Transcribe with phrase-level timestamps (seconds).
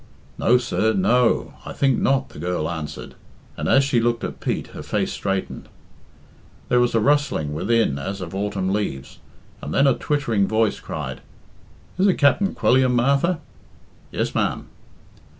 [0.39, 3.13] "No, sir, n o, I think not," the girl answered,
[3.55, 5.69] and as she looked at Pete her face straightened.
[6.69, 9.19] There was a rustling within as of autumn leaves,
[9.61, 11.21] and then a twittering voice cried,
[11.99, 13.41] "Is it Capt'n Quilliam, Martha?"
[14.11, 14.69] "Yes, ma'am."